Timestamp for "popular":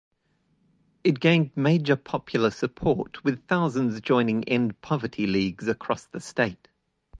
1.95-2.49